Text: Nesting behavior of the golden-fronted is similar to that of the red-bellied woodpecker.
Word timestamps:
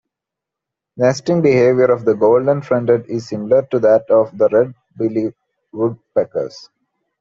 Nesting 0.97 1.43
behavior 1.43 1.91
of 1.91 2.05
the 2.05 2.15
golden-fronted 2.15 3.05
is 3.07 3.27
similar 3.29 3.67
to 3.67 3.77
that 3.81 4.05
of 4.09 4.35
the 4.35 4.49
red-bellied 4.49 5.35
woodpecker. 5.71 6.49